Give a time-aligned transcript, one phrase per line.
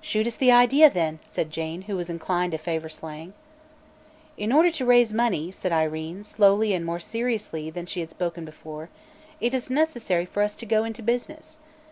[0.00, 3.32] "Shoot us the idea, then," said Jane, who was inclined to favor slang.
[4.36, 8.08] "In order to raise money," said Irene, slowly and more seriously than she had
[8.44, 8.88] before spoken,
[9.40, 11.60] "it is necessary for us to go into business.